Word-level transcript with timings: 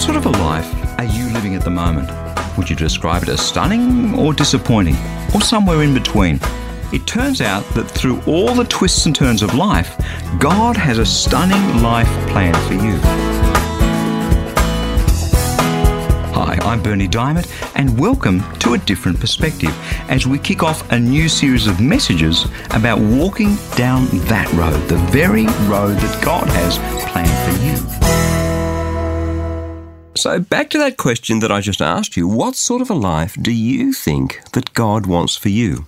What 0.00 0.14
sort 0.14 0.16
of 0.16 0.34
a 0.34 0.38
life 0.38 0.98
are 0.98 1.04
you 1.04 1.28
living 1.28 1.54
at 1.54 1.62
the 1.62 1.68
moment? 1.68 2.10
Would 2.56 2.70
you 2.70 2.74
describe 2.74 3.22
it 3.22 3.28
as 3.28 3.46
stunning 3.46 4.18
or 4.18 4.32
disappointing, 4.32 4.96
or 5.34 5.42
somewhere 5.42 5.82
in 5.82 5.92
between? 5.92 6.40
It 6.90 7.06
turns 7.06 7.42
out 7.42 7.68
that 7.74 7.84
through 7.84 8.22
all 8.22 8.54
the 8.54 8.64
twists 8.64 9.04
and 9.04 9.14
turns 9.14 9.42
of 9.42 9.54
life, 9.54 10.02
God 10.38 10.74
has 10.74 10.96
a 10.96 11.04
stunning 11.04 11.82
life 11.82 12.08
plan 12.30 12.54
for 12.66 12.72
you. 12.72 12.96
Hi, 16.32 16.56
I'm 16.62 16.82
Berni 16.82 17.06
Dymet, 17.06 17.46
and 17.76 18.00
welcome 18.00 18.40
to 18.60 18.72
A 18.72 18.78
Different 18.78 19.20
Perspective 19.20 19.76
as 20.08 20.26
we 20.26 20.38
kick 20.38 20.62
off 20.62 20.90
a 20.92 20.98
new 20.98 21.28
series 21.28 21.66
of 21.66 21.78
messages 21.78 22.46
about 22.70 22.98
walking 23.00 23.54
down 23.76 24.06
that 24.30 24.50
road, 24.54 24.80
the 24.88 24.96
very 25.12 25.44
road 25.68 25.98
that 25.98 26.24
God 26.24 26.48
has 26.48 26.78
planned 27.10 27.28
for 27.54 27.66
you. 27.66 27.99
So, 30.20 30.38
back 30.38 30.68
to 30.70 30.78
that 30.78 30.98
question 30.98 31.38
that 31.38 31.50
I 31.50 31.62
just 31.62 31.80
asked 31.80 32.14
you 32.14 32.28
what 32.28 32.54
sort 32.54 32.82
of 32.82 32.90
a 32.90 32.94
life 32.94 33.38
do 33.40 33.50
you 33.50 33.94
think 33.94 34.42
that 34.52 34.74
God 34.74 35.06
wants 35.06 35.34
for 35.34 35.48
you? 35.48 35.86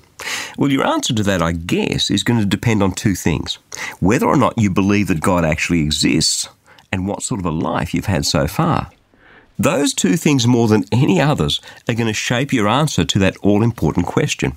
Well, 0.57 0.73
your 0.73 0.87
answer 0.87 1.13
to 1.13 1.23
that, 1.25 1.43
I 1.43 1.53
guess, 1.53 2.11
is 2.11 2.23
going 2.23 2.41
to 2.41 2.47
depend 2.47 2.83
on 2.83 2.93
two 2.93 3.15
things 3.15 3.59
whether 4.01 4.25
or 4.25 4.39
not 4.39 4.57
you 4.57 4.71
believe 4.71 5.09
that 5.09 5.21
God 5.21 5.45
actually 5.45 5.83
exists, 5.83 6.49
and 6.91 7.07
what 7.07 7.23
sort 7.23 7.41
of 7.41 7.45
a 7.45 7.51
life 7.51 7.93
you've 7.93 8.07
had 8.07 8.25
so 8.25 8.47
far. 8.47 8.91
Those 9.59 9.93
two 9.93 10.17
things, 10.17 10.47
more 10.47 10.67
than 10.67 10.87
any 10.91 11.21
others, 11.21 11.61
are 11.87 11.95
going 11.95 12.07
to 12.07 12.15
shape 12.15 12.55
your 12.55 12.69
answer 12.69 13.05
to 13.05 13.19
that 13.19 13.37
all 13.43 13.63
important 13.63 14.07
question. 14.07 14.57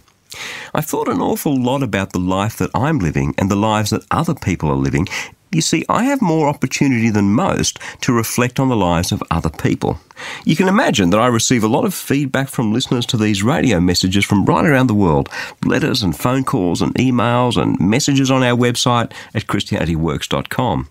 I've 0.74 0.86
thought 0.86 1.10
an 1.10 1.22
awful 1.22 1.62
lot 1.62 1.84
about 1.84 2.14
the 2.14 2.20
life 2.20 2.58
that 2.60 2.72
I'm 2.74 3.00
living 3.00 3.36
and 3.38 3.52
the 3.52 3.58
lives 3.58 3.90
that 3.90 4.06
other 4.10 4.36
people 4.36 4.70
are 4.70 4.76
living 4.76 5.08
you 5.56 5.62
see, 5.62 5.86
I 5.88 6.04
have 6.04 6.22
more 6.22 6.50
opportunity 6.50 7.10
than 7.10 7.34
most 7.34 7.80
to 8.02 8.12
reflect 8.12 8.60
on 8.60 8.68
the 8.68 8.76
lives 8.76 9.14
of 9.14 9.24
other 9.32 9.50
people. 9.50 10.00
You 10.44 10.56
can 10.56 10.68
imagine 10.68 11.12
that 11.12 11.20
I 11.20 11.28
receive 11.28 11.64
a 11.64 11.70
lot 11.70 11.86
of 11.86 11.94
feedback 11.94 12.50
from 12.50 12.74
listeners 12.74 13.06
to 13.08 13.18
these 13.18 13.42
radio 13.42 13.80
messages 13.80 14.26
from 14.26 14.46
right 14.46 14.66
around 14.66 14.88
the 14.88 14.94
world 14.94 15.30
letters 15.64 16.04
and 16.04 16.18
phone 16.18 16.44
calls 16.44 16.82
and 16.82 16.94
emails 16.96 17.56
and 17.62 17.80
messages 17.80 18.30
on 18.30 18.44
our 18.44 18.58
website 18.58 19.14
at 19.34 19.48
ChristianityWorks.com. 19.48 20.90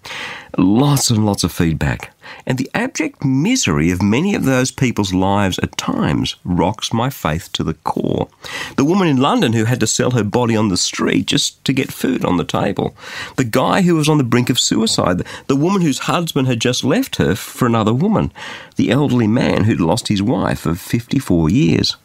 Lots 0.57 1.11
and 1.11 1.27
lots 1.27 1.45
of 1.45 1.53
feedback. 1.53 2.14
And 2.47 2.59
the 2.59 2.71
abject 2.75 3.25
misery 3.25 3.91
of 3.91 4.03
many 4.03 4.35
of 4.35 4.45
those 4.45 4.71
people's 4.71 5.15
lives 5.15 5.59
at 5.61 5.77
times 5.77 6.37
rocks 6.45 6.93
my 6.93 7.11
faith 7.11 7.51
to 7.53 7.65
the 7.65 7.75
core. 7.75 8.29
The 8.77 8.85
woman 8.85 9.09
in 9.09 9.17
London 9.17 9.53
who 9.53 9.65
had 9.65 9.81
to 9.81 9.87
sell 9.87 10.13
her 10.13 10.25
body 10.25 10.57
on 10.57 10.69
the 10.69 10.77
street 10.77 11.27
just 11.27 11.65
to 11.65 11.73
get 11.73 11.93
food 11.93 12.25
on 12.25 12.37
the 12.37 12.45
table. 12.45 12.95
The 13.37 13.45
guy 13.45 13.83
who 13.83 13.95
was 13.95 14.09
on 14.09 14.19
the 14.19 14.25
brink 14.25 14.51
of 14.51 14.59
suicide. 14.59 15.25
The 15.47 15.57
woman 15.57 15.83
whose 15.83 16.01
husband 16.01 16.49
had 16.49 16.61
just 16.61 16.85
left 16.85 17.17
her 17.17 17.35
for 17.35 17.67
another 17.67 17.95
woman. 17.95 18.33
The 18.77 18.91
elderly 18.91 19.29
man 19.29 19.65
who'd 19.65 19.81
lost 19.81 20.09
his 20.09 20.23
wife 20.23 20.67
of 20.67 20.81
54 20.81 21.51
years. 21.51 21.97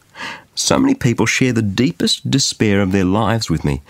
So 0.54 0.78
many 0.78 0.94
people 0.94 1.26
share 1.26 1.52
the 1.52 1.62
deepest 1.62 2.30
despair 2.30 2.80
of 2.80 2.92
their 2.92 3.04
lives 3.04 3.48
with 3.48 3.64
me. 3.64 3.82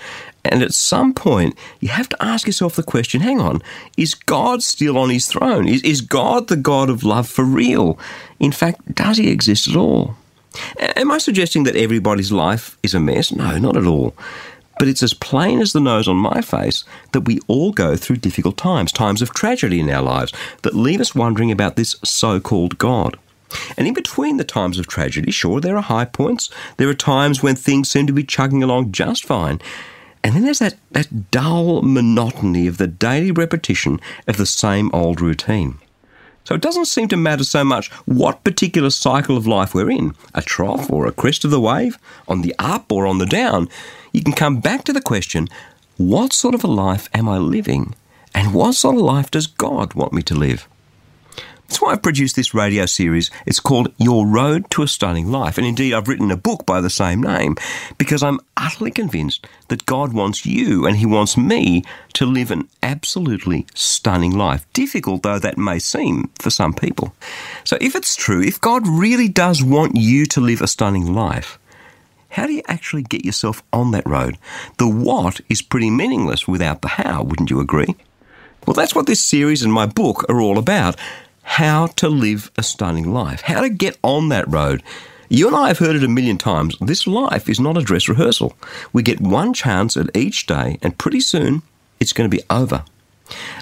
And 0.44 0.62
at 0.62 0.72
some 0.72 1.12
point, 1.12 1.56
you 1.80 1.88
have 1.88 2.08
to 2.10 2.22
ask 2.22 2.46
yourself 2.46 2.76
the 2.76 2.82
question 2.82 3.20
hang 3.20 3.40
on, 3.40 3.62
is 3.96 4.14
God 4.14 4.62
still 4.62 4.96
on 4.96 5.10
his 5.10 5.26
throne? 5.26 5.68
Is, 5.68 5.82
is 5.82 6.00
God 6.00 6.48
the 6.48 6.56
God 6.56 6.88
of 6.88 7.04
love 7.04 7.28
for 7.28 7.44
real? 7.44 7.98
In 8.38 8.52
fact, 8.52 8.94
does 8.94 9.18
he 9.18 9.30
exist 9.30 9.68
at 9.68 9.76
all? 9.76 10.16
Am 10.78 11.10
I 11.10 11.18
suggesting 11.18 11.64
that 11.64 11.76
everybody's 11.76 12.32
life 12.32 12.76
is 12.82 12.94
a 12.94 13.00
mess? 13.00 13.32
No, 13.32 13.58
not 13.58 13.76
at 13.76 13.86
all. 13.86 14.14
But 14.78 14.88
it's 14.88 15.02
as 15.02 15.12
plain 15.12 15.60
as 15.60 15.72
the 15.72 15.80
nose 15.80 16.08
on 16.08 16.16
my 16.16 16.40
face 16.40 16.84
that 17.12 17.22
we 17.22 17.38
all 17.46 17.70
go 17.70 17.96
through 17.96 18.16
difficult 18.16 18.56
times, 18.56 18.92
times 18.92 19.20
of 19.20 19.34
tragedy 19.34 19.78
in 19.78 19.90
our 19.90 20.02
lives, 20.02 20.32
that 20.62 20.74
leave 20.74 21.00
us 21.00 21.14
wondering 21.14 21.52
about 21.52 21.76
this 21.76 21.96
so 22.02 22.40
called 22.40 22.78
God. 22.78 23.18
And 23.76 23.86
in 23.86 23.94
between 23.94 24.36
the 24.36 24.44
times 24.44 24.78
of 24.78 24.86
tragedy, 24.86 25.30
sure, 25.30 25.60
there 25.60 25.76
are 25.76 25.82
high 25.82 26.04
points. 26.04 26.50
There 26.76 26.88
are 26.88 26.94
times 26.94 27.42
when 27.42 27.56
things 27.56 27.90
seem 27.90 28.06
to 28.06 28.12
be 28.12 28.24
chugging 28.24 28.62
along 28.62 28.92
just 28.92 29.24
fine. 29.24 29.60
And 30.22 30.34
then 30.34 30.44
there's 30.44 30.58
that, 30.58 30.76
that 30.90 31.30
dull 31.30 31.82
monotony 31.82 32.66
of 32.66 32.78
the 32.78 32.86
daily 32.86 33.30
repetition 33.30 34.00
of 34.28 34.36
the 34.36 34.46
same 34.46 34.90
old 34.92 35.20
routine. 35.20 35.78
So 36.44 36.54
it 36.54 36.62
doesn't 36.62 36.86
seem 36.86 37.08
to 37.08 37.16
matter 37.16 37.44
so 37.44 37.64
much 37.64 37.90
what 38.06 38.44
particular 38.44 38.90
cycle 38.90 39.36
of 39.36 39.46
life 39.46 39.74
we're 39.74 39.90
in 39.90 40.14
a 40.34 40.42
trough 40.42 40.90
or 40.90 41.06
a 41.06 41.12
crest 41.12 41.44
of 41.44 41.50
the 41.50 41.60
wave, 41.60 41.98
on 42.28 42.42
the 42.42 42.54
up 42.58 42.90
or 42.90 43.06
on 43.06 43.18
the 43.18 43.26
down. 43.26 43.68
You 44.12 44.22
can 44.22 44.32
come 44.32 44.60
back 44.60 44.84
to 44.84 44.92
the 44.92 45.02
question 45.02 45.48
what 45.96 46.32
sort 46.32 46.54
of 46.54 46.64
a 46.64 46.66
life 46.66 47.08
am 47.12 47.28
I 47.28 47.38
living? 47.38 47.94
And 48.34 48.54
what 48.54 48.74
sort 48.74 48.96
of 48.96 49.02
life 49.02 49.30
does 49.30 49.46
God 49.46 49.94
want 49.94 50.12
me 50.12 50.22
to 50.22 50.34
live? 50.34 50.66
That's 51.70 51.80
why 51.80 51.92
I've 51.92 52.02
produced 52.02 52.34
this 52.34 52.52
radio 52.52 52.84
series. 52.84 53.30
It's 53.46 53.60
called 53.60 53.94
Your 53.96 54.26
Road 54.26 54.68
to 54.72 54.82
a 54.82 54.88
Stunning 54.88 55.30
Life. 55.30 55.56
And 55.56 55.64
indeed, 55.64 55.94
I've 55.94 56.08
written 56.08 56.32
a 56.32 56.36
book 56.36 56.66
by 56.66 56.80
the 56.80 56.90
same 56.90 57.22
name 57.22 57.54
because 57.96 58.24
I'm 58.24 58.40
utterly 58.56 58.90
convinced 58.90 59.46
that 59.68 59.86
God 59.86 60.12
wants 60.12 60.44
you 60.44 60.84
and 60.84 60.96
He 60.96 61.06
wants 61.06 61.36
me 61.36 61.84
to 62.14 62.26
live 62.26 62.50
an 62.50 62.68
absolutely 62.82 63.68
stunning 63.72 64.36
life. 64.36 64.66
Difficult 64.72 65.22
though 65.22 65.38
that 65.38 65.58
may 65.58 65.78
seem 65.78 66.28
for 66.40 66.50
some 66.50 66.74
people. 66.74 67.14
So 67.62 67.78
if 67.80 67.94
it's 67.94 68.16
true, 68.16 68.42
if 68.42 68.60
God 68.60 68.88
really 68.88 69.28
does 69.28 69.62
want 69.62 69.94
you 69.94 70.26
to 70.26 70.40
live 70.40 70.62
a 70.62 70.66
stunning 70.66 71.14
life, 71.14 71.56
how 72.30 72.48
do 72.48 72.52
you 72.52 72.62
actually 72.66 73.04
get 73.04 73.24
yourself 73.24 73.62
on 73.72 73.92
that 73.92 74.08
road? 74.08 74.38
The 74.78 74.88
what 74.88 75.40
is 75.48 75.62
pretty 75.62 75.90
meaningless 75.90 76.48
without 76.48 76.82
the 76.82 76.88
how, 76.88 77.22
wouldn't 77.22 77.50
you 77.50 77.60
agree? 77.60 77.94
Well, 78.66 78.74
that's 78.74 78.94
what 78.94 79.06
this 79.06 79.22
series 79.22 79.62
and 79.62 79.72
my 79.72 79.86
book 79.86 80.28
are 80.28 80.40
all 80.40 80.58
about 80.58 80.96
how 81.42 81.86
to 81.88 82.08
live 82.08 82.50
a 82.56 82.62
stunning 82.62 83.12
life, 83.12 83.42
how 83.42 83.60
to 83.60 83.68
get 83.68 83.98
on 84.02 84.28
that 84.28 84.48
road. 84.48 84.82
You 85.28 85.46
and 85.46 85.56
I 85.56 85.68
have 85.68 85.78
heard 85.78 85.96
it 85.96 86.04
a 86.04 86.08
million 86.08 86.38
times. 86.38 86.76
This 86.80 87.06
life 87.06 87.48
is 87.48 87.60
not 87.60 87.76
a 87.76 87.82
dress 87.82 88.08
rehearsal. 88.08 88.56
We 88.92 89.02
get 89.02 89.20
one 89.20 89.54
chance 89.54 89.96
at 89.96 90.14
each 90.16 90.46
day, 90.46 90.78
and 90.82 90.98
pretty 90.98 91.20
soon 91.20 91.62
it's 92.00 92.12
going 92.12 92.28
to 92.28 92.36
be 92.36 92.42
over. 92.50 92.84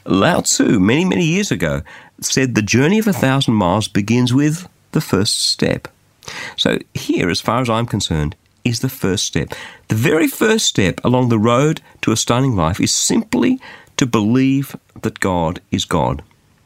Lao 0.07 0.41
Tzu, 0.41 0.81
many, 0.81 1.05
many 1.05 1.25
years 1.25 1.51
ago, 1.51 1.83
said 2.21 2.55
the 2.55 2.63
journey 2.63 2.99
of 2.99 3.07
a 3.07 3.13
thousand 3.13 3.55
miles 3.55 3.87
begins 3.87 4.33
with 4.33 4.67
the 4.93 5.01
first 5.01 5.43
step. 5.43 5.89
So, 6.57 6.79
here, 6.95 7.29
as 7.29 7.41
far 7.41 7.61
as 7.61 7.69
I'm 7.69 7.87
concerned, 7.87 8.35
is 8.65 8.81
the 8.81 8.89
first 8.89 9.27
step. 9.27 9.51
The 9.89 9.95
very 9.95 10.29
first 10.29 10.67
step 10.67 11.03
along 11.05 11.29
the 11.29 11.39
road 11.39 11.81
to 12.03 12.13
a 12.13 12.17
stunning 12.17 12.57
life 12.57 12.81
is 12.81 12.93
simply 12.93 13.61
to 13.97 14.07
believe 14.07 14.77
that 15.03 15.21
God 15.21 15.61
is 15.71 15.85
God 15.85 16.23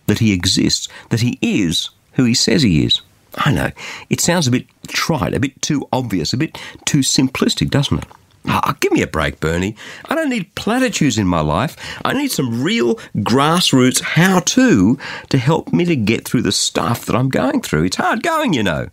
that 0.06 0.18
he 0.18 0.32
exists, 0.32 0.88
that 1.10 1.20
he 1.20 1.38
is 1.40 1.90
who 2.12 2.24
he 2.24 2.34
says 2.34 2.62
he 2.62 2.84
is. 2.84 3.00
I 3.36 3.52
know, 3.52 3.70
it 4.10 4.20
sounds 4.20 4.46
a 4.46 4.50
bit 4.50 4.66
trite, 4.88 5.34
a 5.34 5.40
bit 5.40 5.60
too 5.62 5.88
obvious, 5.92 6.32
a 6.32 6.36
bit 6.36 6.58
too 6.84 6.98
simplistic, 6.98 7.70
doesn't 7.70 7.98
it? 7.98 8.04
Oh, 8.46 8.74
give 8.80 8.92
me 8.92 9.02
a 9.02 9.06
break, 9.06 9.38
Berni. 9.40 9.76
I 10.08 10.14
don't 10.14 10.28
need 10.28 10.54
platitudes 10.54 11.16
in 11.16 11.26
my 11.26 11.40
life. 11.40 11.76
I 12.04 12.12
need 12.12 12.32
some 12.32 12.62
real 12.62 12.96
grassroots 13.16 14.02
how 14.02 14.40
to 14.40 14.98
to 15.28 15.38
help 15.38 15.72
me 15.72 15.84
to 15.84 15.94
get 15.94 16.26
through 16.26 16.42
the 16.42 16.52
stuff 16.52 17.06
that 17.06 17.14
I'm 17.14 17.28
going 17.28 17.60
through. 17.62 17.84
It's 17.84 17.96
hard 17.96 18.22
going, 18.22 18.52
you 18.52 18.64
know. 18.64 18.88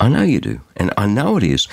I 0.00 0.08
know 0.08 0.22
you 0.22 0.40
do, 0.40 0.60
and 0.76 0.92
I 0.96 1.06
know 1.06 1.36
it 1.36 1.42
is. 1.42 1.68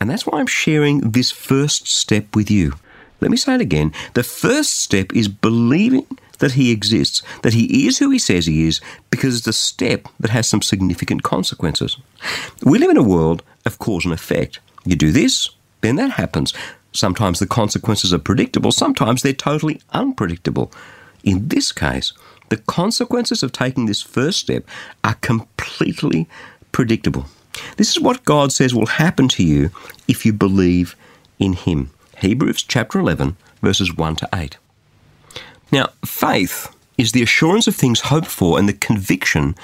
And 0.00 0.10
that's 0.10 0.26
why 0.26 0.40
I'm 0.40 0.46
sharing 0.46 1.12
this 1.12 1.30
first 1.30 1.86
step 1.86 2.34
with 2.34 2.50
you. 2.50 2.72
Let 3.20 3.30
me 3.30 3.36
say 3.36 3.54
it 3.54 3.60
again. 3.60 3.92
The 4.14 4.24
first 4.24 4.80
step 4.80 5.14
is 5.14 5.28
believing 5.28 6.06
that 6.42 6.52
he 6.52 6.72
exists, 6.72 7.22
that 7.42 7.54
he 7.54 7.86
is 7.86 7.98
who 7.98 8.10
he 8.10 8.18
says 8.18 8.46
he 8.46 8.66
is, 8.66 8.80
because 9.10 9.38
it's 9.38 9.46
a 9.46 9.52
step 9.52 10.08
that 10.18 10.32
has 10.32 10.48
some 10.48 10.60
significant 10.60 11.22
consequences. 11.22 11.96
We 12.64 12.80
live 12.80 12.90
in 12.90 12.96
a 12.96 13.02
world 13.02 13.44
of 13.64 13.78
cause 13.78 14.04
and 14.04 14.12
effect. 14.12 14.58
You 14.84 14.96
do 14.96 15.12
this, 15.12 15.50
then 15.82 15.94
that 15.96 16.10
happens. 16.10 16.52
Sometimes 16.92 17.38
the 17.38 17.46
consequences 17.46 18.12
are 18.12 18.18
predictable, 18.18 18.72
sometimes 18.72 19.22
they're 19.22 19.32
totally 19.32 19.80
unpredictable. 19.92 20.72
In 21.22 21.46
this 21.46 21.70
case, 21.70 22.12
the 22.48 22.56
consequences 22.56 23.44
of 23.44 23.52
taking 23.52 23.86
this 23.86 24.02
first 24.02 24.40
step 24.40 24.64
are 25.04 25.14
completely 25.14 26.28
predictable. 26.72 27.26
This 27.76 27.90
is 27.92 28.00
what 28.00 28.24
God 28.24 28.50
says 28.50 28.74
will 28.74 28.86
happen 28.86 29.28
to 29.28 29.44
you 29.44 29.70
if 30.08 30.26
you 30.26 30.32
believe 30.32 30.96
in 31.38 31.52
Him. 31.52 31.90
Hebrews 32.18 32.64
chapter 32.64 32.98
11, 32.98 33.36
verses 33.62 33.94
1 33.94 34.16
to 34.16 34.28
8. 34.34 34.56
Now, 35.72 35.88
faith 36.04 36.74
is 36.98 37.12
the 37.12 37.22
assurance 37.22 37.66
of 37.66 37.74
things 37.74 38.00
hoped 38.00 38.28
for 38.28 38.58
and 38.58 38.68
the 38.68 38.74
conviction 38.74 39.56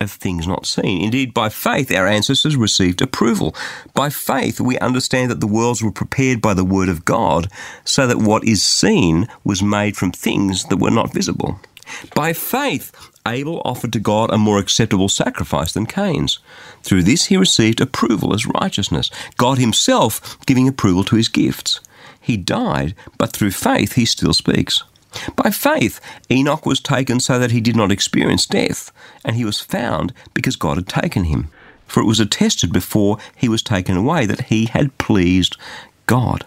of 0.00 0.10
things 0.10 0.46
not 0.46 0.64
seen. 0.64 1.02
Indeed, 1.02 1.34
by 1.34 1.50
faith, 1.50 1.92
our 1.92 2.06
ancestors 2.06 2.56
received 2.56 3.02
approval. 3.02 3.54
By 3.94 4.08
faith, 4.08 4.58
we 4.60 4.78
understand 4.78 5.30
that 5.30 5.40
the 5.40 5.46
worlds 5.46 5.82
were 5.82 5.92
prepared 5.92 6.40
by 6.40 6.54
the 6.54 6.64
Word 6.64 6.88
of 6.88 7.04
God, 7.04 7.48
so 7.84 8.06
that 8.06 8.18
what 8.18 8.44
is 8.44 8.62
seen 8.62 9.28
was 9.44 9.62
made 9.62 9.96
from 9.96 10.10
things 10.10 10.64
that 10.64 10.78
were 10.78 10.90
not 10.90 11.12
visible. 11.12 11.60
By 12.14 12.32
faith, 12.32 12.92
Abel 13.26 13.60
offered 13.64 13.92
to 13.92 14.00
God 14.00 14.30
a 14.30 14.38
more 14.38 14.58
acceptable 14.58 15.08
sacrifice 15.08 15.72
than 15.72 15.86
Cain's. 15.86 16.38
Through 16.82 17.02
this, 17.02 17.26
he 17.26 17.36
received 17.36 17.80
approval 17.80 18.32
as 18.32 18.46
righteousness, 18.46 19.10
God 19.36 19.58
himself 19.58 20.38
giving 20.46 20.66
approval 20.66 21.04
to 21.04 21.16
his 21.16 21.28
gifts. 21.28 21.80
He 22.18 22.36
died, 22.36 22.94
but 23.18 23.32
through 23.32 23.50
faith, 23.50 23.94
he 23.94 24.04
still 24.04 24.32
speaks. 24.32 24.82
By 25.36 25.50
faith, 25.50 26.00
Enoch 26.30 26.66
was 26.66 26.80
taken 26.80 27.20
so 27.20 27.38
that 27.38 27.50
he 27.50 27.60
did 27.60 27.76
not 27.76 27.90
experience 27.90 28.46
death, 28.46 28.92
and 29.24 29.36
he 29.36 29.44
was 29.44 29.60
found 29.60 30.12
because 30.34 30.56
God 30.56 30.76
had 30.76 30.88
taken 30.88 31.24
him. 31.24 31.50
For 31.86 32.00
it 32.00 32.06
was 32.06 32.20
attested 32.20 32.72
before 32.72 33.18
he 33.34 33.48
was 33.48 33.62
taken 33.62 33.96
away 33.96 34.26
that 34.26 34.46
he 34.46 34.66
had 34.66 34.96
pleased 34.98 35.56
God. 36.06 36.46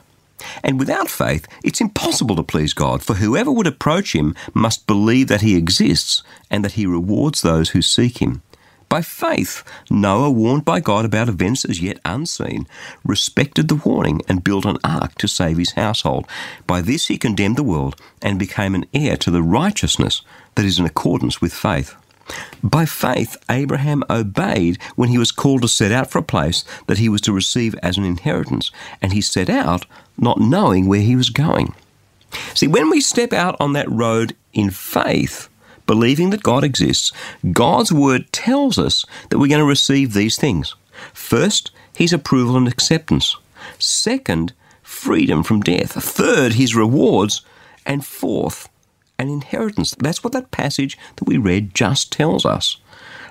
And 0.64 0.80
without 0.80 1.10
faith, 1.10 1.48
it's 1.64 1.82
impossible 1.82 2.36
to 2.38 2.44
please 2.44 2.74
God, 2.74 3.04
for 3.04 3.16
whoever 3.16 3.52
would 3.52 3.68
approach 3.68 4.14
him 4.14 4.36
must 4.54 4.88
believe 4.88 5.28
that 5.28 5.42
he 5.42 5.56
exists 5.56 6.24
and 6.50 6.64
that 6.64 6.74
he 6.74 6.86
rewards 6.86 7.42
those 7.42 7.70
who 7.70 7.82
seek 7.82 8.20
him. 8.20 8.42
By 8.94 9.02
faith, 9.02 9.64
Noah, 9.90 10.30
warned 10.30 10.66
by 10.66 10.80
God 10.80 11.04
about 11.04 11.28
events 11.28 11.66
as 11.66 11.82
yet 11.82 11.98
unseen, 12.06 12.68
respected 13.04 13.68
the 13.68 13.82
warning 13.84 14.22
and 14.30 14.44
built 14.44 14.66
an 14.66 14.78
ark 14.84 15.16
to 15.16 15.28
save 15.28 15.58
his 15.58 15.72
household. 15.72 16.28
By 16.68 16.82
this 16.82 17.08
he 17.08 17.18
condemned 17.18 17.56
the 17.56 17.64
world 17.64 18.00
and 18.22 18.38
became 18.38 18.76
an 18.76 18.86
heir 18.94 19.18
to 19.18 19.32
the 19.32 19.42
righteousness 19.42 20.22
that 20.54 20.66
is 20.66 20.78
in 20.78 20.86
accordance 20.86 21.42
with 21.42 21.56
faith. 21.56 21.96
By 22.64 22.86
faith, 22.86 23.36
Abraham 23.50 24.04
obeyed 24.12 24.80
when 24.96 25.10
he 25.10 25.18
was 25.18 25.32
called 25.32 25.64
to 25.64 25.68
set 25.68 25.92
out 25.92 26.12
for 26.12 26.20
a 26.20 26.22
place 26.36 26.64
that 26.86 27.00
he 27.00 27.10
was 27.10 27.22
to 27.22 27.34
receive 27.34 27.74
as 27.82 27.98
an 27.98 28.04
inheritance, 28.04 28.70
and 29.02 29.12
he 29.12 29.22
set 29.22 29.50
out 29.50 29.88
not 30.20 30.40
knowing 30.40 30.88
where 30.88 31.02
he 31.02 31.16
was 31.16 31.32
going. 31.32 31.74
See, 32.54 32.68
when 32.68 32.92
we 32.92 33.02
step 33.02 33.34
out 33.34 33.56
on 33.60 33.74
that 33.74 33.90
road 33.90 34.36
in 34.54 34.70
faith, 34.70 35.50
believing 35.86 36.30
that 36.32 36.44
God 36.44 36.64
exists, 36.64 37.12
God's 37.52 37.92
word 37.92 38.32
tells 38.32 38.78
us 38.78 39.06
that 39.30 39.40
we're 39.40 39.48
going 39.48 39.60
to 39.60 39.66
receive 39.66 40.14
these 40.14 40.38
things. 40.38 40.76
First, 41.14 41.72
his 41.96 42.14
approval 42.14 42.56
and 42.58 42.68
acceptance. 42.68 43.36
Second, 43.80 44.54
freedom 44.82 45.44
from 45.44 45.62
death. 45.62 45.92
Third, 45.92 46.54
his 46.54 46.76
rewards. 46.76 47.42
And 47.86 48.06
fourth, 48.06 48.70
an 49.20 49.28
inheritance. 49.28 49.94
That's 50.00 50.24
what 50.24 50.32
that 50.34 50.52
passage 50.52 50.98
that 51.18 51.28
we 51.28 51.38
read 51.38 51.76
just 51.76 52.12
tells 52.14 52.46
us. 52.46 52.78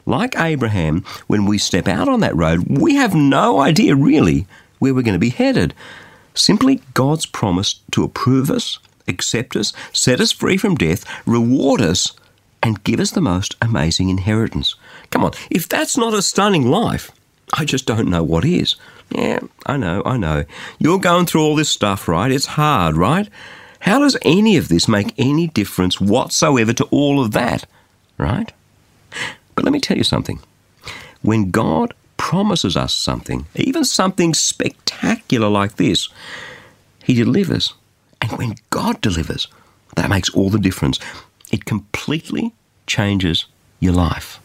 Like 0.05 0.37
Abraham, 0.37 1.05
when 1.26 1.46
we 1.46 1.58
step 1.58 1.88
out 1.88 2.08
on 2.08 2.20
that 2.20 2.37
road, 2.37 2.66
we 2.69 2.96
have 2.96 3.14
no 3.14 3.60
idea 3.60 3.94
really 3.94 4.46
where 4.78 4.93
we're 4.93 5.02
going 5.02 5.14
to 5.14 5.19
be 5.19 5.31
headed. 5.31 5.75
Simply 6.34 6.82
God's 6.93 7.25
promise 7.25 7.81
to 7.93 8.02
approve 8.02 8.50
us, 8.50 8.78
accept 9.06 9.55
us, 9.55 9.72
set 9.93 10.20
us 10.20 10.32
free 10.32 10.56
from 10.56 10.75
death, 10.75 11.05
reward 11.26 11.81
us, 11.81 12.12
and 12.62 12.82
give 12.85 13.00
us 13.00 13.11
the 13.11 13.20
most 13.20 13.56
amazing 13.61 14.09
inheritance. 14.09 14.75
Come 15.11 15.25
on, 15.25 15.32
if 15.50 15.69
that's 15.69 15.97
not 15.97 16.14
a 16.14 16.23
stunning 16.23 16.69
life, 16.69 17.11
I 17.55 17.64
just 17.64 17.87
don't 17.87 18.09
know 18.09 18.23
what 18.23 18.44
is. 18.44 18.76
Yeah, 19.11 19.41
I 19.67 19.76
know, 19.76 20.03
I 20.06 20.17
know. 20.17 20.44
You're 20.79 20.99
going 20.99 21.26
through 21.26 21.43
all 21.43 21.56
this 21.56 21.69
stuff, 21.69 22.09
right? 22.09 22.32
It's 22.32 22.47
hard, 22.47 22.97
right? 22.97 23.29
How 23.81 23.99
does 23.99 24.17
any 24.23 24.56
of 24.56 24.69
this 24.69 24.87
make 24.87 25.12
any 25.19 25.49
difference 25.49 26.00
whatsoever 26.00 26.73
to 26.73 26.85
all 26.85 27.23
of 27.23 27.32
that? 27.32 27.67
Right? 28.17 28.53
But 29.55 29.65
let 29.65 29.73
me 29.73 29.81
tell 29.81 29.97
you 29.97 30.05
something. 30.05 30.38
When 31.20 31.50
God 31.50 31.93
promises 32.17 32.76
us 32.76 32.94
something, 32.94 33.47
even 33.56 33.85
something 33.85 34.35
spectacular 34.35 35.49
like 35.49 35.76
this, 35.76 36.08
He 37.03 37.15
delivers. 37.15 37.75
And 38.20 38.32
when 38.38 38.55
God 38.70 39.00
delivers, 39.00 39.49
that 39.97 40.08
makes 40.08 40.31
all 40.31 40.49
the 40.49 40.58
difference. 40.58 41.00
It 41.52 41.66
completely 41.66 42.54
changes 42.87 43.46
your 43.78 43.93
life. 43.93 44.40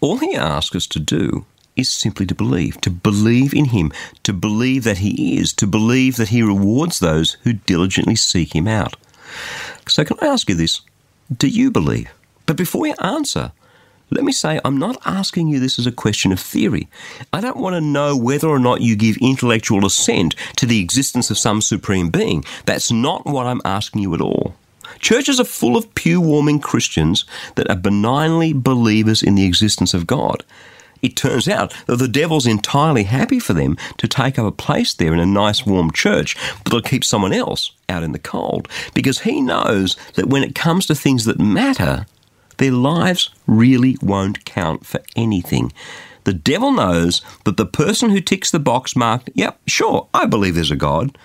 All 0.00 0.18
He 0.18 0.34
asks 0.34 0.76
us 0.76 0.86
to 0.88 0.98
do 0.98 1.46
is 1.76 1.90
simply 1.90 2.26
to 2.26 2.34
believe, 2.34 2.80
to 2.82 2.90
believe 2.90 3.54
in 3.54 3.66
Him, 3.66 3.92
to 4.24 4.32
believe 4.32 4.84
that 4.84 4.98
He 4.98 5.38
is, 5.38 5.52
to 5.54 5.66
believe 5.66 6.16
that 6.16 6.28
He 6.28 6.42
rewards 6.42 6.98
those 6.98 7.34
who 7.44 7.54
diligently 7.54 8.16
seek 8.16 8.54
Him 8.54 8.68
out. 8.68 8.96
So, 9.88 10.04
can 10.04 10.18
I 10.20 10.26
ask 10.26 10.48
you 10.48 10.54
this? 10.54 10.82
Do 11.34 11.48
you 11.48 11.70
believe? 11.70 12.10
But 12.44 12.56
before 12.56 12.86
you 12.86 12.94
answer, 13.00 13.52
let 14.10 14.24
me 14.24 14.32
say 14.32 14.60
I'm 14.62 14.76
not 14.76 15.00
asking 15.06 15.48
you 15.48 15.58
this 15.58 15.78
as 15.78 15.86
a 15.86 15.92
question 15.92 16.32
of 16.32 16.40
theory. 16.40 16.88
I 17.32 17.40
don't 17.40 17.56
want 17.56 17.74
to 17.74 17.80
know 17.80 18.14
whether 18.14 18.48
or 18.48 18.58
not 18.58 18.82
you 18.82 18.94
give 18.94 19.16
intellectual 19.18 19.86
assent 19.86 20.34
to 20.56 20.66
the 20.66 20.80
existence 20.80 21.30
of 21.30 21.38
some 21.38 21.62
supreme 21.62 22.10
being. 22.10 22.44
That's 22.66 22.92
not 22.92 23.24
what 23.24 23.46
I'm 23.46 23.62
asking 23.64 24.02
you 24.02 24.12
at 24.14 24.20
all. 24.20 24.54
Churches 24.98 25.40
are 25.40 25.44
full 25.44 25.76
of 25.76 25.94
pew 25.94 26.20
warming 26.20 26.60
Christians 26.60 27.24
that 27.56 27.68
are 27.70 27.76
benignly 27.76 28.52
believers 28.52 29.22
in 29.22 29.34
the 29.34 29.46
existence 29.46 29.94
of 29.94 30.06
God. 30.06 30.44
It 31.02 31.16
turns 31.16 31.48
out 31.48 31.74
that 31.86 31.96
the 31.96 32.06
devil's 32.06 32.46
entirely 32.46 33.02
happy 33.02 33.40
for 33.40 33.52
them 33.52 33.76
to 33.98 34.06
take 34.06 34.38
up 34.38 34.46
a 34.46 34.52
place 34.52 34.94
there 34.94 35.12
in 35.12 35.18
a 35.18 35.26
nice 35.26 35.66
warm 35.66 35.90
church, 35.90 36.36
they'll 36.64 36.80
keep 36.80 37.04
someone 37.04 37.32
else 37.32 37.72
out 37.88 38.04
in 38.04 38.12
the 38.12 38.20
cold 38.20 38.68
because 38.94 39.20
he 39.20 39.40
knows 39.40 39.96
that 40.14 40.28
when 40.28 40.44
it 40.44 40.54
comes 40.54 40.86
to 40.86 40.94
things 40.94 41.24
that 41.24 41.40
matter, 41.40 42.06
their 42.58 42.70
lives 42.70 43.30
really 43.48 43.96
won't 44.00 44.44
count 44.44 44.86
for 44.86 45.00
anything. 45.16 45.72
The 46.24 46.32
devil 46.32 46.70
knows 46.70 47.20
that 47.44 47.56
the 47.56 47.66
person 47.66 48.10
who 48.10 48.20
ticks 48.20 48.52
the 48.52 48.60
box 48.60 48.94
marked, 48.94 49.30
yep, 49.34 49.58
sure, 49.66 50.06
I 50.14 50.26
believe 50.26 50.54
there's 50.54 50.70
a 50.70 50.76
God, 50.76 51.18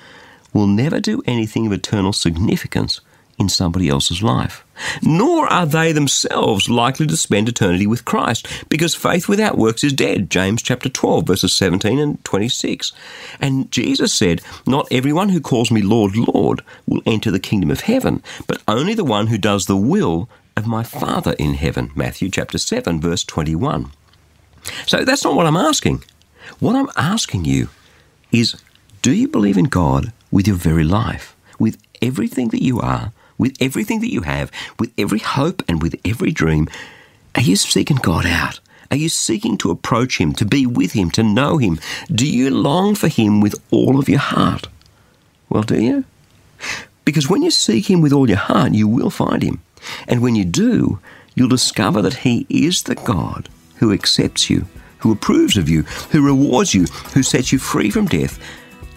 will 0.54 0.66
never 0.66 1.00
do 1.00 1.22
anything 1.28 1.68
of 1.68 1.72
eternal 1.72 2.14
significance 2.14 3.00
in 3.38 3.50
somebody 3.50 3.88
else's 3.88 4.24
life. 4.24 4.64
Nor 5.02 5.48
are 5.48 5.66
they 5.66 5.92
themselves 5.92 6.70
likely 6.70 7.08
to 7.08 7.18
spend 7.18 7.50
eternity 7.50 7.88
with 7.88 8.06
Christ, 8.06 8.48
because 8.70 8.96
faith 8.96 9.28
without 9.28 9.58
works 9.58 9.84
is 9.84 9.94
dead. 9.94 10.30
James 10.30 10.62
chapter 10.62 10.90
12, 10.90 11.26
verses 11.26 11.54
17 11.54 12.00
and 12.00 12.24
26. 12.24 12.92
And 13.40 13.72
Jesus 13.72 14.14
said, 14.14 14.42
Not 14.66 14.88
everyone 14.92 15.30
who 15.30 15.42
calls 15.42 15.72
me 15.72 15.82
Lord, 15.82 16.16
Lord 16.16 16.64
will 16.86 17.02
enter 17.06 17.32
the 17.32 17.40
kingdom 17.40 17.72
of 17.72 17.82
heaven, 17.82 18.24
but 18.48 18.62
only 18.68 18.94
the 18.94 19.04
one 19.04 19.28
who 19.28 19.38
does 19.38 19.66
the 19.66 19.78
will 19.78 20.30
of 20.56 20.68
my 20.68 20.84
Father 20.84 21.34
in 21.34 21.54
heaven. 21.54 21.92
Matthew 21.96 22.30
chapter 22.30 22.58
7, 22.58 23.00
verse 23.00 23.24
21. 23.24 23.92
So 24.86 25.06
that's 25.06 25.24
not 25.24 25.36
what 25.36 25.46
I'm 25.46 25.58
asking. 25.58 26.04
What 26.60 26.76
I'm 26.76 26.90
asking 26.96 27.46
you 27.46 27.70
is 28.32 28.56
do 29.02 29.14
you 29.14 29.28
believe 29.28 29.58
in 29.58 29.66
God 29.66 30.12
with 30.32 30.48
your 30.48 30.56
very 30.56 30.84
life, 30.84 31.36
with 31.60 31.78
everything 32.02 32.50
that 32.50 32.64
you 32.64 32.80
are, 32.80 33.14
with 33.38 33.56
everything 33.60 34.00
that 34.02 34.12
you 34.12 34.22
have, 34.22 34.52
with 34.80 34.92
every 34.98 35.20
hope 35.20 35.64
and 35.68 35.82
with 35.82 35.96
every 36.06 36.32
dream, 36.32 36.68
are 37.36 37.42
you 37.42 37.56
seeking 37.56 37.98
God 37.98 38.26
out? 38.26 38.60
Are 38.90 38.98
you 38.98 39.10
seeking 39.10 39.58
to 39.60 39.72
approach 39.72 40.18
Him, 40.18 40.34
to 40.34 40.46
be 40.46 40.66
with 40.66 40.94
Him, 40.94 41.12
to 41.12 41.24
know 41.24 41.58
Him? 41.58 41.80
Do 42.12 42.26
you 42.26 42.50
long 42.50 42.96
for 42.96 43.08
Him 43.08 43.42
with 43.42 43.56
all 43.70 44.00
of 44.00 44.10
your 44.10 44.20
heart? 44.20 44.68
Well, 45.50 45.64
do 45.64 45.82
you? 45.82 46.06
Because 47.06 47.30
when 47.30 47.42
you 47.42 47.52
seek 47.52 47.90
Him 47.90 48.02
with 48.02 48.14
all 48.14 48.28
your 48.28 48.38
heart, 48.38 48.74
you 48.74 48.88
will 48.88 49.10
find 49.10 49.44
Him. 49.44 49.62
And 50.08 50.22
when 50.22 50.36
you 50.36 50.46
do, 50.46 51.00
you'll 51.36 51.50
discover 51.50 52.02
that 52.02 52.16
He 52.16 52.46
is 52.50 52.84
the 52.84 52.96
God 52.96 53.50
who 53.76 53.94
accepts 53.94 54.50
you, 54.50 54.66
who 55.00 55.12
approves 55.12 55.58
of 55.58 55.70
you, 55.70 55.84
who 56.12 56.26
rewards 56.26 56.74
you, 56.74 56.86
who 57.14 57.24
sets 57.24 57.52
you 57.52 57.60
free 57.60 57.90
from 57.90 58.08
death, 58.08 58.40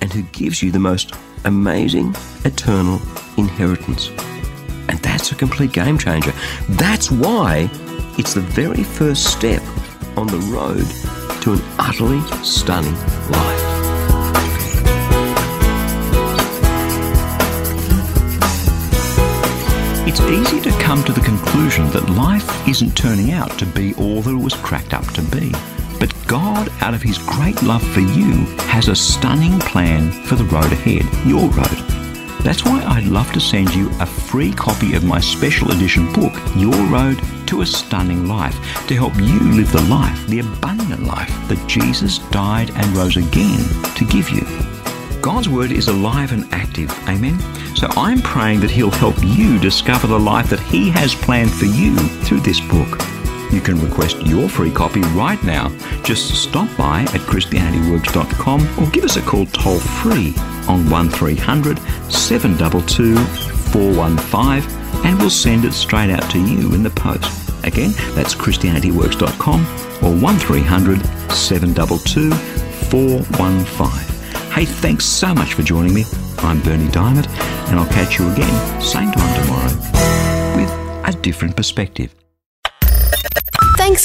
and 0.01 0.13
who 0.13 0.23
gives 0.33 0.63
you 0.63 0.71
the 0.71 0.79
most 0.79 1.15
amazing 1.45 2.15
eternal 2.45 3.01
inheritance. 3.37 4.11
And 4.91 4.99
that's 4.99 5.31
a 5.31 5.37
complete 5.37 5.71
game 5.71 5.97
changer. 5.99 6.33
That's 6.71 7.13
why 7.13 7.71
it's 8.19 8.35
the 8.35 8.41
very 8.41 8.83
first 8.83 9.33
step 9.33 9.63
on 10.17 10.27
the 10.27 10.39
road 10.51 10.85
to 11.43 11.53
an 11.53 11.61
utterly 11.79 12.21
stunning 12.43 12.93
life. 13.31 13.71
It's 20.09 20.21
easy 20.23 20.61
to 20.69 20.77
come 20.81 21.05
to 21.05 21.13
the 21.13 21.21
conclusion 21.21 21.89
that 21.91 22.11
life 22.11 22.69
isn't 22.69 22.97
turning 22.97 23.31
out 23.31 23.57
to 23.61 23.67
be 23.67 23.95
all 23.95 24.23
that 24.23 24.31
it 24.31 24.43
was 24.43 24.55
cracked 24.55 24.93
up 24.93 25.07
to 25.13 25.23
be. 25.23 25.53
But 26.01 26.13
God, 26.27 26.69
out 26.81 26.95
of 26.95 27.03
His 27.03 27.19
great 27.19 27.63
love 27.63 27.87
for 27.93 28.01
you, 28.01 28.45
has 28.67 28.89
a 28.89 28.97
stunning 28.97 29.61
plan 29.61 30.11
for 30.25 30.35
the 30.35 30.45
road 30.47 30.73
ahead, 30.73 31.05
your 31.25 31.49
road. 31.51 32.00
That's 32.43 32.65
why 32.65 32.83
I'd 32.85 33.05
love 33.05 33.31
to 33.33 33.41
send 33.41 33.75
you 33.75 33.91
a 34.01 34.07
free 34.07 34.53
copy 34.53 34.95
of 34.95 35.05
my 35.05 35.21
special 35.21 35.71
edition 35.73 36.11
book, 36.13 36.33
Your 36.57 36.75
Road 36.87 37.21
to 37.49 37.61
a 37.61 37.67
Stunning 37.67 38.27
Life, 38.27 38.57
to 38.87 38.95
help 38.95 39.15
you 39.17 39.39
live 39.53 39.71
the 39.73 39.83
life, 39.83 40.27
the 40.27 40.39
abundant 40.39 41.05
life 41.05 41.29
that 41.49 41.63
Jesus 41.69 42.19
died 42.31 42.71
and 42.75 42.97
rose 42.97 43.17
again 43.17 43.63
to 43.95 44.05
give 44.07 44.31
you. 44.31 44.47
God's 45.21 45.51
Word 45.51 45.71
is 45.71 45.89
alive 45.89 46.33
and 46.33 46.47
active, 46.53 46.91
amen? 47.09 47.39
So 47.77 47.89
I'm 47.91 48.23
praying 48.23 48.61
that 48.61 48.71
He'll 48.71 48.91
help 48.91 49.17
you 49.23 49.59
discover 49.59 50.07
the 50.07 50.19
life 50.19 50.49
that 50.49 50.61
He 50.61 50.89
has 50.91 51.15
planned 51.15 51.53
for 51.53 51.67
you 51.67 51.95
through 52.25 52.41
this 52.41 52.61
book. 52.61 53.20
You 53.51 53.61
can 53.61 53.81
request 53.81 54.25
your 54.27 54.49
free 54.49 54.71
copy 54.71 55.01
right 55.15 55.43
now. 55.43 55.69
Just 56.03 56.43
stop 56.43 56.69
by 56.77 57.03
at 57.03 57.21
ChristianityWorks.com 57.29 58.79
or 58.79 58.91
give 58.91 59.05
us 59.05 59.17
a 59.17 59.23
call 59.23 59.47
toll 59.47 59.79
free 59.79 60.35
on 60.69 60.89
1300 60.89 61.79
722 62.11 63.17
415 63.73 64.81
and 65.05 65.19
we'll 65.19 65.31
send 65.31 65.65
it 65.65 65.73
straight 65.73 66.11
out 66.11 66.31
to 66.31 66.39
you 66.39 66.75
in 66.75 66.83
the 66.83 66.91
post. 66.91 67.49
Again, 67.65 67.93
that's 68.15 68.35
ChristianityWorks.com 68.35 69.61
or 70.05 70.15
1300 70.17 71.05
722 71.33 72.31
415. 72.91 74.11
Hey, 74.53 74.65
thanks 74.65 75.05
so 75.05 75.35
much 75.35 75.55
for 75.55 75.63
joining 75.63 75.95
me. 75.95 76.05
I'm 76.39 76.61
Berni 76.63 76.89
Dymet, 76.89 77.29
and 77.69 77.79
I'll 77.79 77.87
catch 77.87 78.19
you 78.19 78.31
again, 78.33 78.81
same 78.81 79.13
time 79.13 79.43
tomorrow, 79.43 80.57
with 80.57 80.71
a 81.09 81.17
different 81.21 81.57
perspective. 81.57 82.20